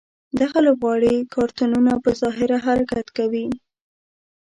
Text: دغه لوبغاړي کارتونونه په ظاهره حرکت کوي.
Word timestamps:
دغه 0.39 0.57
لوبغاړي 0.65 1.15
کارتونونه 1.35 1.93
په 2.03 2.09
ظاهره 2.21 2.57
حرکت 2.65 3.07
کوي. 3.17 3.45